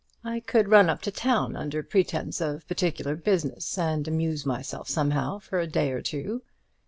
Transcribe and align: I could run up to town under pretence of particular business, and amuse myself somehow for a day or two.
I 0.23 0.39
could 0.39 0.67
run 0.69 0.89
up 0.89 1.03
to 1.03 1.11
town 1.11 1.55
under 1.55 1.83
pretence 1.83 2.41
of 2.41 2.67
particular 2.67 3.15
business, 3.15 3.77
and 3.77 4.07
amuse 4.07 4.47
myself 4.47 4.89
somehow 4.89 5.37
for 5.37 5.59
a 5.59 5.67
day 5.67 5.91
or 5.91 6.01
two. 6.01 6.41